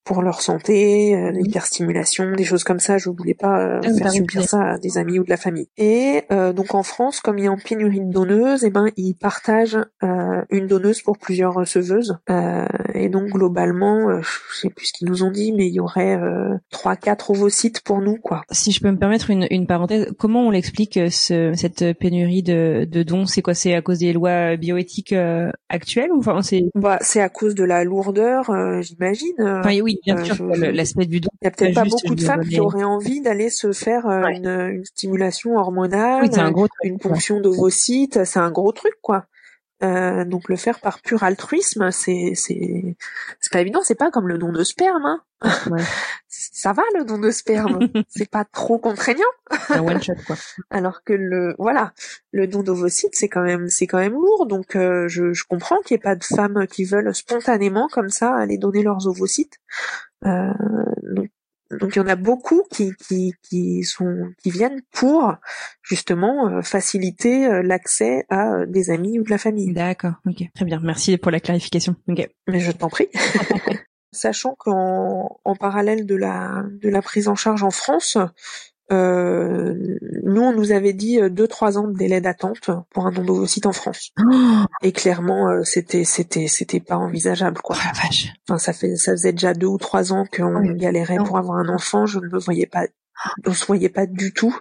pour 0.05 0.23
leur 0.23 0.41
santé, 0.41 1.15
euh, 1.15 1.31
l'hyperstimulation, 1.31 2.33
des 2.33 2.45
choses 2.45 2.65
comme 2.65 2.81
ça. 2.81 2.99
Je 2.99 3.09
voulais 3.11 3.35
pas 3.35 3.61
euh, 3.61 3.81
Ah, 3.85 3.89
faire 3.89 4.07
t'as 4.07 4.11
subir 4.11 4.43
ça 4.43 4.63
à 4.63 4.79
des 4.79 4.99
amis 4.99 5.19
ou 5.19 5.25
de 5.25 5.31
la 5.31 5.37
famille. 5.37 5.69
Et 5.77 6.23
euh, 6.33 6.53
donc 6.53 6.75
en 6.75 6.83
France, 6.83 7.21
comme 7.21 7.39
il 7.39 7.45
y 7.45 7.49
a 7.49 7.53
en 7.53 7.57
pénurie 7.57 8.01
de 8.01 8.13
donneuses, 8.13 8.65
et 8.65 8.71
ben 8.71 8.87
ils 8.97 9.15
partagent 9.15 9.79
euh, 10.03 10.43
une 10.51 10.67
donneuse 10.67 11.03
pour 11.03 11.19
plusieurs 11.19 11.55
receveuses. 11.55 12.19
Euh, 12.31 12.65
et 12.95 13.09
donc 13.09 13.29
globalement, 13.29 14.09
euh, 14.11 14.21
je 14.23 14.61
sais 14.61 14.71
plus 14.71 14.87
ce 14.87 14.93
qu'ils 14.93 15.09
nous 15.09 15.23
ont 15.23 15.31
dit, 15.31 15.53
mais 15.53 15.67
il 15.69 15.75
y 15.75 15.81
aurait 15.81 16.17
euh, 16.17 16.55
trois, 16.71 16.97
quatre 16.97 17.31
ovocytes 17.31 17.83
pour 17.83 18.01
nous, 18.01 18.17
quoi. 18.17 18.43
Si 18.51 18.73
je 18.73 18.81
peux 18.81 18.91
me 18.91 18.99
permettre 18.99 19.31
une, 19.31 19.47
une 19.51 19.67
parenthèse, 19.67 20.13
comment 20.19 20.47
on 20.47 20.51
l'explique 20.51 20.97
euh, 20.97 21.11
ce, 21.11 21.53
cette 21.55 21.99
pénurie 21.99 22.43
de, 22.43 22.87
de 22.91 23.03
dons? 23.03 23.27
C'est 23.27 23.43
quoi? 23.43 23.55
C'est 23.55 23.75
à 23.75 23.83
cause 23.83 23.99
des 23.99 24.13
lois 24.13 24.57
bioéthiques 24.57 25.13
euh, 25.13 25.51
actuelles 25.69 26.11
ou 26.13 26.19
enfin 26.19 26.43
c'est 26.43 26.65
Bah, 26.75 26.99
c'est 27.01 27.21
à 27.21 27.29
cause 27.29 27.55
de 27.55 27.65
la 27.65 27.85
lourdeur, 27.85 28.51
euh, 28.51 28.81
j'imagine. 28.83 29.35
Euh, 29.41 29.61
enfin 29.61 29.79
oui 29.83 29.92
bien 30.05 30.19
euh, 30.19 30.25
sûr 30.25 30.35
je- 30.37 30.45
le- 30.45 30.55
je- 30.55 30.71
l'aspect 30.71 31.07
du 31.07 31.21
don. 31.21 31.29
Il 31.41 31.45
y 31.45 31.49
a 31.49 31.51
peut-être 31.51 31.75
Pas 31.75 31.85
beaucoup 31.85 32.15
de 32.15 32.21
femmes 32.23 32.45
qui 32.47 32.61
auraient 32.61 32.85
envie 32.85 33.21
d'aller 33.21 33.51
se 33.51 33.73
faire 33.73 34.07
euh, 34.07 34.23
Ouais. 34.23 34.37
une, 34.37 34.49
une 34.77 34.85
stimulation 34.85 35.57
hormonale, 35.57 36.23
Oui 36.25 36.29
c'est 36.33 36.41
un 36.41 36.51
gros 36.51 36.69
truc. 36.69 36.79
une 36.85 36.99
ponction 36.99 37.41
d'ovocytes, 37.41 38.25
c'est 38.25 38.39
un 38.39 38.51
gros 38.51 38.73
truc 38.73 38.95
quoi. 39.03 39.27
Euh, 39.83 40.25
donc 40.25 40.49
le 40.49 40.57
faire 40.57 40.81
par 40.81 41.01
pur 41.01 41.25
altruisme, 41.25 41.91
c'est 41.91 42.33
c'est 42.35 42.97
c'est 43.41 43.53
pas 43.53 43.61
évident, 43.61 43.81
c'est 43.83 43.97
pas 43.97 44.11
comme 44.11 44.29
le 44.29 44.39
don 44.39 44.53
de 44.53 44.63
sperme. 44.63 45.05
Hein. 45.05 45.23
Ouais. 45.71 45.83
Ça 46.29 46.73
va 46.73 46.83
le 46.95 47.05
don 47.05 47.19
de 47.19 47.31
sperme, 47.31 47.89
c'est 48.09 48.31
pas 48.31 48.45
trop 48.45 48.79
contraignant. 48.79 49.25
un 49.71 49.81
one 49.81 50.03
shot 50.03 50.15
quoi. 50.27 50.37
Alors 50.71 51.03
que 51.03 51.13
le 51.13 51.55
voilà, 51.59 51.93
le 52.31 52.47
don 52.47 52.63
d'ovocytes 52.63 53.15
c'est 53.15 53.29
quand 53.29 53.43
même 53.43 53.69
c'est 53.69 53.87
quand 53.87 53.99
même 53.99 54.13
lourd. 54.13 54.47
Donc 54.47 54.77
euh, 54.77 55.09
je, 55.09 55.33
je 55.33 55.45
comprends 55.45 55.81
qu'il 55.81 55.97
n'y 55.97 56.01
ait 56.01 56.03
pas 56.03 56.17
de 56.17 56.25
femmes 56.25 56.67
qui 56.69 56.85
veulent 56.85 57.15
spontanément 57.15 57.89
comme 57.89 58.11
ça 58.11 58.35
aller 58.35 58.59
donner 58.59 58.83
leurs 58.83 59.09
ovocytes. 59.09 59.59
Euh, 60.25 60.53
donc 61.03 61.29
donc 61.81 61.97
il 61.97 61.99
y 61.99 62.03
en 62.03 62.09
a 62.09 62.17
beaucoup 62.17 62.63
qui 62.71 62.93
qui 62.97 63.35
qui 63.43 63.83
sont 63.83 64.31
qui 64.43 64.51
viennent 64.51 64.83
pour 64.93 65.35
justement 65.83 66.49
euh, 66.49 66.63
faciliter 66.63 67.47
euh, 67.47 67.63
l'accès 67.63 68.25
à 68.29 68.55
euh, 68.55 68.67
des 68.67 68.91
amis 68.91 69.19
ou 69.19 69.25
de 69.25 69.31
la 69.31 69.39
famille. 69.39 69.73
D'accord, 69.73 70.15
ok, 70.27 70.43
très 70.55 70.65
bien. 70.65 70.81
Merci 70.83 71.17
pour 71.19 71.31
la 71.31 71.41
clarification. 71.41 71.97
Ok. 72.09 72.29
Mais 72.49 72.61
je 72.61 72.73
t'en 72.73 72.89
prie. 72.89 73.09
Sachant 74.13 74.55
qu'en 74.59 75.41
en 75.45 75.57
parallèle 75.57 76.05
de 76.07 76.15
la 76.15 76.65
de 76.83 76.89
la 76.89 77.01
prise 77.01 77.29
en 77.29 77.35
charge 77.35 77.63
en 77.63 77.71
France, 77.71 78.19
euh, 78.93 79.97
nous 80.23 80.43
on 80.43 80.53
nous 80.53 80.73
avait 80.73 80.93
dit 80.93 81.19
euh, 81.19 81.31
deux 81.31 81.49
trois 81.49 81.79
ans 81.79 81.89
de 81.89 81.97
délai 81.97 82.21
d'attente 82.21 82.71
pour 82.91 83.07
un 83.07 83.11
don 83.13 83.25
d'ovocytes 83.25 83.67
en 83.67 83.73
France. 83.73 84.11
Oh, 84.21 84.65
Et 84.83 84.93
clairement 84.93 85.49
euh, 85.49 85.63
c'était 85.65 86.05
c'était 86.05 86.47
c'était 86.47 86.81
pas 86.81 86.97
envisageable 86.97 87.59
quoi. 87.63 87.77
la 87.85 87.93
vache. 87.93 88.29
Enfin 88.49 88.59
ça 88.59 88.73
fait 88.73 88.97
ça 88.97 89.13
faisait 89.13 89.33
déjà 89.33 89.55
deux 89.55 89.67
ou 89.67 89.79
trois 89.79 90.13
ans 90.13 90.25
qu'on 90.31 90.61
galérait 90.75 91.17
Non. 91.17 91.25
pour 91.25 91.39
avoir 91.39 91.59
un 91.59 91.69
enfant. 91.69 92.05
Je 92.07 92.19
ne 92.19 92.27
me 92.29 92.39
voyais 92.39 92.67
pas, 92.67 92.87
on 93.47 93.53
se 93.53 93.65
voyait 93.65 93.89
pas 93.89 94.07
du 94.07 94.33
tout 94.35 94.57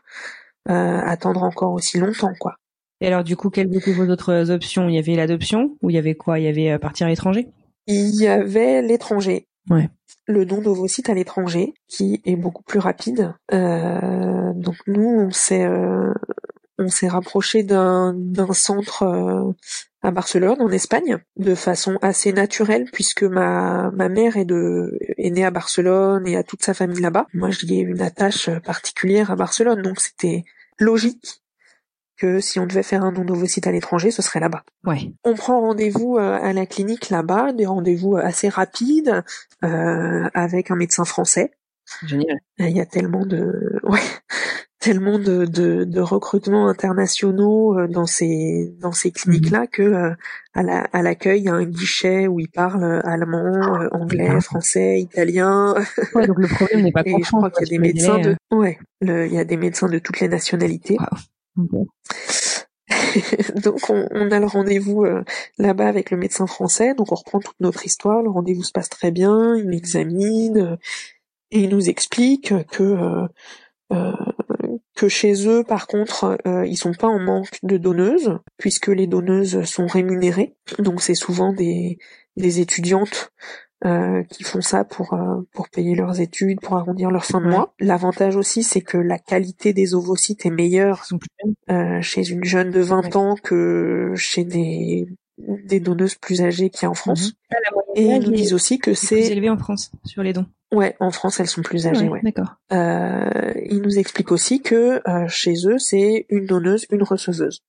attendre 0.68 1.44
encore 1.44 1.74
aussi 1.74 1.98
longtemps 1.98 2.34
quoi. 2.40 2.56
Et 3.02 3.08
alors 3.08 3.24
du 3.24 3.36
coup, 3.36 3.50
quelles 3.50 3.76
étaient 3.76 3.94
vos 3.94 4.08
autres 4.08 4.52
options? 4.52 4.88
Il 4.88 4.96
y 4.96 5.00
avait 5.00 5.16
l'adoption 5.16 5.76
ou 5.82 5.90
il 5.90 5.96
y 5.96 6.00
avait 6.00 6.14
quoi? 6.14 6.40
Il 6.40 6.46
y 6.46 6.48
avait 6.48 6.72
euh, 6.72 6.78
partir 6.78 7.08
à 7.08 7.10
l'étranger? 7.10 7.50
Il 7.88 8.16
y 8.16 8.28
avait 8.28 8.84
l'étranger. 8.84 9.48
Ouais. 9.70 9.90
Le 10.28 10.46
don 10.46 10.62
d'ovocytes 10.62 11.10
à 11.10 11.16
l'étranger, 11.16 11.74
qui 11.88 12.22
est 12.26 12.36
beaucoup 12.36 12.62
plus 12.62 12.80
rapide. 12.80 13.34
Euh, 13.54 14.54
donc 14.54 14.76
nous, 14.86 15.04
on 15.04 15.32
s'est 15.32 15.66
euh, 15.66 16.14
on 16.78 16.90
s'est 16.90 17.08
rapproché 17.08 17.64
d'un 17.64 18.14
d'un 18.16 18.54
centre 18.54 19.04
euh, 19.04 19.52
à 20.02 20.12
Barcelone, 20.12 20.62
en 20.62 20.70
Espagne, 20.70 21.20
de 21.38 21.56
façon 21.56 21.98
assez 22.02 22.34
naturelle, 22.34 22.90
puisque 22.92 23.24
ma 23.24 23.92
ma 23.92 24.10
mère 24.10 24.38
est 24.38 24.46
de 24.46 24.98
est 25.18 25.30
née 25.30 25.46
à 25.46 25.52
Barcelone 25.52 26.28
et 26.28 26.36
a 26.36 26.44
toute 26.44 26.64
sa 26.64 26.74
famille 26.74 27.02
là-bas. 27.02 27.28
Moi, 27.34 27.52
j'y 27.52 27.76
ai 27.76 27.80
une 27.82 28.02
attache 28.02 28.50
particulière 28.62 29.32
à 29.32 29.36
Barcelone, 29.36 29.82
donc 29.82 30.00
c'était 30.00 30.44
logique 30.80 31.42
que 32.22 32.40
si 32.40 32.60
on 32.60 32.68
devait 32.68 32.84
faire 32.84 33.04
un 33.04 33.12
don 33.12 33.26
d'ovocytes 33.26 33.66
à 33.66 33.72
l'étranger, 33.72 34.12
ce 34.12 34.22
serait 34.22 34.40
là-bas. 34.40 34.64
Ouais. 34.86 35.12
On 35.24 35.34
prend 35.34 35.60
rendez-vous 35.60 36.18
euh, 36.18 36.38
à 36.40 36.54
la 36.54 36.68
clinique 36.68 37.10
là-bas, 37.10 37.52
des 37.52 37.66
rendez-vous 37.66 38.16
assez 38.16 38.48
rapides 38.48 39.24
euh, 39.64 40.30
avec 40.36 40.70
un 40.70 40.76
médecin 40.76 41.04
français. 41.04 41.52
Génial. 42.06 42.40
Il 42.60 42.70
y 42.70 42.80
a 42.80 42.86
tellement 42.86 43.26
de, 43.26 43.80
ouais, 43.84 44.00
tellement 44.82 45.20
de, 45.20 45.46
de, 45.46 45.84
de 45.86 46.00
recrutements 46.02 46.68
internationaux 46.68 47.78
euh, 47.80 47.88
dans 47.88 48.06
ces 48.08 48.74
dans 48.82 48.92
ces 48.92 49.12
cliniques-là 49.12 49.68
que 49.68 49.82
euh, 49.84 50.14
à 50.54 50.64
la 50.64 50.80
à 50.92 51.02
l'accueil 51.04 51.40
il 51.42 51.46
y 51.46 51.50
a 51.50 51.54
un 51.54 51.64
guichet 51.66 52.28
où 52.28 52.40
ils 52.40 52.50
parlent 52.50 52.84
euh, 52.84 53.00
allemand, 53.06 53.80
euh, 53.82 53.88
anglais, 53.92 54.42
français, 54.42 55.00
italien. 55.00 55.76
Ouais, 56.16 56.28
donc 56.28 56.38
le 56.40 56.48
problème 56.48 56.82
n'est 56.82 56.92
pas 56.92 57.04
Et 57.06 57.16
je 57.24 57.28
crois 57.32 57.50
qu'il 57.52 57.68
y 57.68 57.70
a 57.70 57.70
des 57.70 57.78
médecins 57.80 58.18
de, 58.20 58.36
ouais, 58.52 58.80
le- 59.02 59.28
il 59.28 59.34
y 59.34 59.38
a 59.38 59.46
des 59.46 59.58
médecins 59.58 59.88
de 59.88 60.00
toutes 60.00 60.20
les 60.20 60.28
nationalités. 60.28 60.98
euh, 61.58 61.84
donc 63.64 63.80
on, 63.90 64.08
on 64.12 64.32
a 64.32 64.40
le 64.40 64.46
rendez-vous 64.48 65.06
euh, 65.06 65.24
là-bas 65.58 65.88
avec 65.88 66.12
le 66.12 66.18
médecin 66.18 66.48
français, 66.48 66.94
donc 66.96 67.12
on 67.12 67.16
reprend 67.16 67.40
toute 67.40 67.60
notre 67.60 67.86
histoire, 67.86 68.22
le 68.22 68.30
rendez-vous 68.30 68.64
se 68.64 68.72
passe 68.72 68.90
très 68.90 69.12
bien, 69.12 69.56
il 69.56 69.68
m'examine 69.68 70.58
euh, 70.58 70.76
et 71.52 71.62
il 71.64 71.70
nous 71.70 71.90
explique 71.90 72.54
que 72.68 72.84
euh, 72.84 73.28
euh, 73.94 74.14
que 74.96 75.08
chez 75.08 75.48
eux 75.48 75.64
par 75.64 75.88
contre 75.88 76.38
euh, 76.48 76.66
ils 76.66 76.78
sont 76.78 76.94
pas 76.94 77.08
en 77.08 77.20
manque 77.20 77.58
de 77.64 77.78
donneuses 77.78 78.40
puisque 78.58 78.88
les 78.88 79.08
donneuses 79.08 79.64
sont 79.64 79.88
rémunérées, 79.88 80.56
donc 80.80 81.02
c'est 81.02 81.16
souvent 81.16 81.54
des 81.54 81.98
des 82.38 82.60
étudiantes 82.60 83.32
euh, 83.84 84.24
qui 84.24 84.44
font 84.44 84.62
ça 84.62 84.84
pour 84.84 85.14
euh, 85.14 85.42
pour 85.54 85.70
payer 85.70 85.96
leurs 85.96 86.22
études, 86.22 86.60
pour 86.62 86.78
arrondir 86.78 87.10
leur 87.10 87.26
fin 87.26 87.42
de 87.42 87.48
mois. 87.48 87.74
L'avantage 87.80 88.36
aussi 88.36 88.62
c'est 88.64 88.82
que 88.82 88.98
la 88.98 89.18
qualité 89.18 89.74
des 89.74 89.96
ovocytes 89.96 90.46
est 90.46 90.52
meilleure 90.52 91.04
euh, 91.72 92.00
chez 92.02 92.30
une 92.30 92.44
jeune 92.44 92.70
de 92.70 92.80
20 92.82 93.02
Ouais. 93.02 93.18
ans 93.18 93.36
que 93.42 94.14
chez 94.16 94.44
des, 94.44 95.08
des 95.66 95.80
donneuses 95.80 96.16
plus 96.16 96.42
âgées 96.42 96.70
qu'il 96.70 96.84
y 96.84 96.86
a 96.86 96.90
en 96.90 96.96
France. 96.96 97.34
Ah, 97.52 97.56
moyenne 97.74 98.12
Et 98.12 98.16
ils 98.16 98.30
nous 98.30 98.36
disent 98.36 98.54
aussi 98.54 98.80
que 98.80 98.92
est 98.92 98.94
plus 98.94 99.08
c'est... 99.08 99.32
élevé 99.32 99.50
en 99.50 99.58
France 99.58 99.92
sur 100.06 100.24
les 100.24 100.34
dons. 100.34 100.46
Ouais, 100.74 100.96
en 101.00 101.12
France, 101.12 101.40
elles 101.40 101.48
sont 101.48 101.62
plus 101.62 101.88
âgées, 101.88 102.08
ouais. 102.08 102.22
D'accord. 102.24 102.56
Euh, 102.72 103.52
ils 103.66 103.82
nous 103.82 104.00
expliquent 104.00 104.32
aussi 104.32 104.62
que 104.62 105.02
euh, 105.08 105.28
chez 105.28 105.54
eux, 105.68 105.78
c'est 105.78 106.26
une 106.30 106.46
donneuse, 106.46 106.86
une 106.92 107.04
receveuse. 107.04 107.60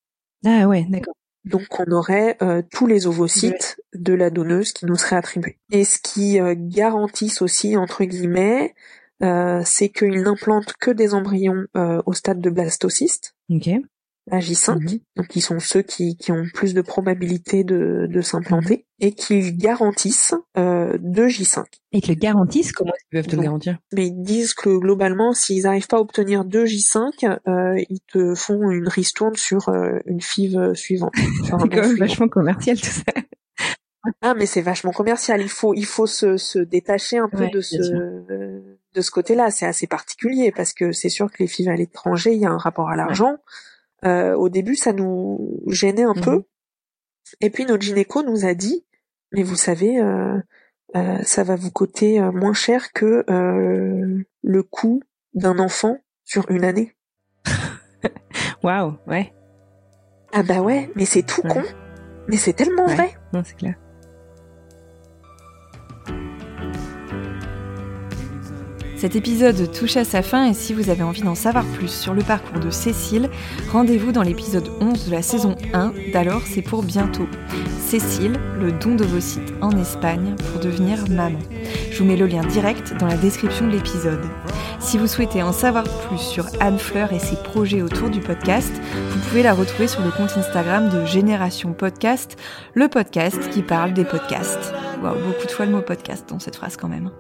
Ah 0.45 0.69
ouais, 0.69 0.87
d'accord. 0.89 1.15
Donc 1.45 1.81
on 1.81 1.91
aurait 1.91 2.37
euh, 2.41 2.63
tous 2.71 2.87
les 2.87 3.09
ovocytes 3.09 3.81
de 3.95 4.15
la 4.15 4.31
donneuse 4.31 4.73
qui 4.73 4.87
nous 4.87 4.95
seraient 4.97 5.17
attribués. 5.17 5.59
Et 5.73 5.85
ce 5.85 5.99
qui 5.99 6.41
euh, 6.41 6.55
garantissent 6.57 7.43
aussi, 7.43 7.77
entre 7.77 8.05
guillemets, 8.05 8.75
euh, 9.23 9.63
c'est 9.65 9.89
qu'ils 9.89 10.23
n'implantent 10.23 10.75
que 10.81 10.91
des 10.91 11.15
embryons 11.15 11.67
euh, 11.77 12.03
au 12.07 12.13
stade 12.13 12.41
de 12.41 12.51
blastocyste, 12.51 13.35
Ok. 13.51 13.69
À 14.33 14.39
J5, 14.41 14.79
Mhm. 14.81 14.99
donc 15.17 15.29
qui 15.29 15.41
sont 15.41 15.61
ceux 15.61 15.83
qui, 15.83 16.17
qui 16.17 16.33
ont 16.33 16.45
plus 16.55 16.75
de 16.75 16.81
probabilité 16.83 17.63
de, 17.65 18.07
de 18.11 18.21
s'implanter, 18.23 18.87
et 18.99 19.13
qu'ils 19.13 19.57
garantissent 19.57 20.35
euh, 20.57 20.97
deux 21.01 21.29
J5. 21.29 21.65
Et 21.93 22.01
qu'ils 22.01 22.15
le 22.15 22.21
garantissent, 22.21 22.73
comment 22.73 22.93
qu'ils 22.93 23.19
peuvent 23.21 23.31
te 23.31 23.37
le 23.37 23.43
garantir? 23.43 23.79
Mais 23.93 24.07
ils 24.07 24.23
disent 24.23 24.55
que 24.55 24.71
globalement, 24.79 25.33
s'ils 25.35 25.65
n'arrivent 25.65 25.87
pas 25.87 25.99
à 25.99 26.01
obtenir 26.01 26.45
deux 26.45 26.65
J5, 26.65 27.39
euh, 27.47 27.81
ils 27.91 28.01
te 28.13 28.35
font 28.35 28.71
une 28.71 28.89
ristourne 28.89 29.37
sur 29.37 29.69
euh, 29.69 29.99
une 30.07 30.21
FIV 30.21 30.75
suivante. 30.75 31.13
C'est 31.45 31.51
quand 31.51 31.69
même 31.69 31.97
vachement 31.97 32.29
commercial 32.29 32.81
tout 32.81 32.87
ça. 32.87 33.03
Ah, 34.21 34.35
mais 34.35 34.47
c'est 34.47 34.63
vachement 34.63 34.91
commercial. 34.91 35.41
Il 35.41 35.49
faut, 35.49 35.75
il 35.75 35.85
faut 35.87 36.09
se, 36.09 36.37
se 36.37 36.59
détacher 36.59 37.19
un 37.19 37.29
peu 37.29 37.45
Ouais, 37.45 37.51
de 37.51 37.61
ce, 37.61 37.77
de 37.77 39.01
ce 39.01 39.11
côté-là. 39.13 39.51
C'est 39.53 39.67
assez 39.67 39.87
particulier 39.87 40.51
parce 40.51 40.73
que 40.73 40.91
c'est 40.91 41.09
sûr 41.09 41.31
que 41.31 41.37
les 41.39 41.47
filles 41.47 41.69
à 41.69 41.77
l'étranger, 41.77 42.33
il 42.33 42.41
y 42.41 42.45
a 42.47 42.51
un 42.51 42.59
rapport 42.59 42.89
à 42.91 42.97
l'argent. 42.97 43.37
Euh, 44.05 44.35
au 44.35 44.49
début, 44.49 44.75
ça 44.77 44.93
nous 44.93 45.61
gênait 45.69 46.03
un 46.05 46.15
Mhm. 46.15 46.23
peu. 46.23 46.43
Et 47.41 47.51
puis 47.51 47.65
notre 47.67 47.83
gynéco 47.83 48.23
nous 48.23 48.45
a 48.45 48.55
dit, 48.55 48.85
mais 49.33 49.43
vous 49.43 49.55
savez, 49.57 50.01
euh, 50.01 50.39
euh, 50.97 51.19
ça 51.23 51.45
va 51.45 51.57
vous 51.57 51.71
coûter 51.71 52.21
euh, 52.21 52.33
moins 52.33 52.53
cher 52.53 52.93
que 52.93 53.25
euh, 53.31 54.25
le 54.43 54.63
coût 54.63 55.01
d'un 55.35 55.59
enfant 55.59 55.99
sur 56.25 56.51
une 56.51 56.65
année. 56.65 56.95
Waouh, 58.63 58.97
ouais. 59.07 59.33
Ah 60.33 60.43
bah 60.43 60.61
ouais, 60.63 60.91
mais 60.97 61.05
c'est 61.05 61.23
tout 61.23 61.43
Ouais. 61.43 61.51
con. 61.51 61.63
Mais 62.29 62.37
c'est 62.37 62.53
tellement 62.53 62.87
Ouais. 62.87 62.95
vrai. 62.95 63.11
Non, 63.33 63.43
c'est 63.45 63.57
clair. 63.57 63.75
Cet 69.03 69.17
épisode 69.17 69.73
touche 69.73 69.97
à 69.97 70.05
sa 70.05 70.23
fin 70.23 70.49
et 70.49 70.55
si 70.55 70.73
vous 70.73 70.89
avez 70.89 71.03
envie 71.03 71.23
d'en 71.23 71.35
savoir 71.35 71.65
plus 71.65 71.89
sur 71.89 72.15
le 72.15 72.23
parcours 72.23 72.61
de 72.61 72.71
Cécile, 72.71 73.31
rendez-vous 73.73 74.13
dans 74.13 74.23
l'épisode 74.23 74.71
11 74.81 75.07
de 75.07 75.11
la 75.11 75.23
saison 75.23 75.57
1 75.75 75.93
d'Alors 76.13 76.47
c'est 76.47 76.63
pour 76.63 76.85
bientôt. 76.85 77.27
Cécile, 77.81 78.39
le 78.61 78.71
don 78.71 78.95
d'ovocytes 78.95 79.55
en 79.61 79.73
Espagne 79.73 80.37
pour 80.37 80.61
devenir 80.61 80.99
maman. 81.11 81.41
Je 81.91 81.99
vous 81.99 82.05
mets 82.05 82.15
le 82.15 82.29
lien 82.29 82.45
direct 82.45 82.95
dans 83.01 83.09
la 83.09 83.17
description 83.17 83.67
de 83.67 83.73
l'épisode. 83.73 84.23
Si 84.79 84.99
vous 84.99 85.09
souhaitez 85.09 85.43
en 85.43 85.53
savoir 85.53 85.83
plus 85.83 86.21
sur 86.21 86.47
Anne 86.61 86.79
Fleur 86.79 87.13
et 87.13 87.19
ses 87.19 87.35
projets 87.43 87.83
autour 87.83 88.09
du 88.09 88.21
podcast, 88.21 88.73
vous 89.11 89.19
pouvez 89.29 89.43
la 89.43 89.53
retrouver 89.53 89.89
sur 89.89 90.03
le 90.03 90.13
compte 90.13 90.31
Instagram 90.37 90.91
de 90.91 91.05
Génération 91.07 91.73
Podcast, 91.73 92.37
le 92.75 92.87
podcast 92.87 93.51
qui 93.51 93.63
parle 93.63 93.95
des 93.95 94.05
podcasts. 94.05 94.73
Beaucoup 95.11 95.47
de 95.47 95.51
fois 95.51 95.67
le 95.67 95.73
mot 95.73 95.83
podcast 95.83 96.29
dans 96.29 96.39
cette 96.39 96.57
phrase 96.57 96.77
quand 96.77 96.89
même. 96.89 97.11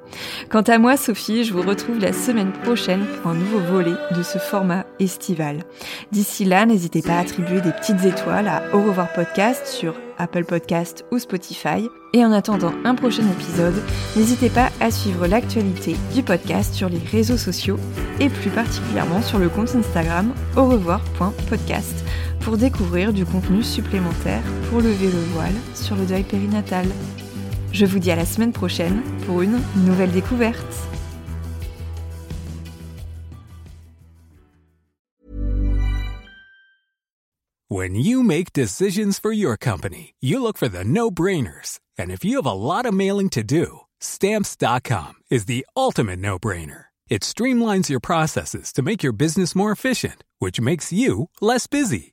Quant 0.48 0.62
à 0.62 0.78
moi, 0.78 0.96
Sophie, 0.96 1.44
je 1.44 1.52
vous 1.52 1.62
retrouve 1.62 1.98
la 1.98 2.12
semaine 2.12 2.52
prochaine 2.52 3.04
pour 3.04 3.32
un 3.32 3.34
nouveau 3.34 3.58
volet 3.58 3.94
de 4.16 4.22
ce 4.22 4.38
format 4.38 4.86
estival. 5.00 5.64
D'ici 6.12 6.44
là, 6.44 6.64
n'hésitez 6.66 7.02
pas 7.02 7.14
à 7.14 7.20
attribuer 7.20 7.60
des 7.60 7.72
petites 7.72 8.04
étoiles 8.04 8.48
à 8.48 8.62
Au 8.72 8.82
revoir 8.82 9.12
podcast 9.12 9.66
sur 9.66 9.94
Apple 10.18 10.44
Podcast 10.44 11.04
ou 11.10 11.18
Spotify. 11.18 11.88
Et 12.12 12.24
en 12.24 12.32
attendant 12.32 12.72
un 12.84 12.94
prochain 12.94 13.24
épisode, 13.30 13.82
n'hésitez 14.16 14.50
pas 14.50 14.68
à 14.80 14.90
suivre 14.90 15.26
l'actualité 15.26 15.96
du 16.14 16.22
podcast 16.22 16.74
sur 16.74 16.88
les 16.88 17.00
réseaux 17.10 17.38
sociaux 17.38 17.78
et 18.20 18.28
plus 18.28 18.50
particulièrement 18.50 19.22
sur 19.22 19.38
le 19.38 19.48
compte 19.48 19.74
Instagram 19.74 20.32
au 20.56 20.66
revoir.podcast 20.66 22.04
pour 22.40 22.56
découvrir 22.56 23.12
du 23.12 23.24
contenu 23.24 23.62
supplémentaire 23.62 24.42
pour 24.68 24.80
lever 24.80 25.06
le 25.06 25.32
voile 25.32 25.54
sur 25.74 25.96
le 25.96 26.04
deuil 26.04 26.24
périnatal. 26.24 26.86
Je 27.72 27.86
vous 27.86 27.98
dis 27.98 28.10
à 28.10 28.16
la 28.16 28.26
semaine 28.26 28.52
prochaine 28.52 29.02
pour 29.26 29.40
une 29.40 29.58
nouvelle 29.86 30.12
découverte. 30.12 30.88
When 37.68 37.94
you 37.94 38.22
make 38.22 38.52
decisions 38.52 39.18
for 39.18 39.32
your 39.32 39.56
company, 39.56 40.14
you 40.20 40.42
look 40.42 40.58
for 40.58 40.68
the 40.68 40.84
no-brainers. 40.84 41.80
And 41.98 42.10
if 42.10 42.22
you 42.22 42.36
have 42.36 42.46
a 42.46 42.52
lot 42.52 42.84
of 42.84 42.92
mailing 42.92 43.30
to 43.30 43.42
do, 43.42 43.80
stamps.com 43.98 45.14
is 45.30 45.46
the 45.46 45.64
ultimate 45.74 46.18
no-brainer. 46.18 46.84
It 47.08 47.22
streamlines 47.22 47.88
your 47.88 48.00
processes 48.00 48.72
to 48.74 48.82
make 48.82 49.02
your 49.02 49.14
business 49.14 49.54
more 49.54 49.72
efficient, 49.72 50.22
which 50.38 50.60
makes 50.60 50.92
you 50.92 51.30
less 51.40 51.66
busy. 51.66 52.12